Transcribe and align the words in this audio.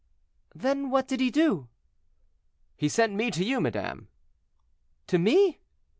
"Then 0.55 0.89
what 0.89 1.07
did 1.07 1.19
he 1.19 1.29
do?" 1.29 1.67
"He 2.75 2.89
sent 2.89 3.13
me 3.13 3.29
to 3.29 3.43
you, 3.45 3.61
madame." 3.61 4.07
"To 5.05 5.19
me?" 5.19 5.59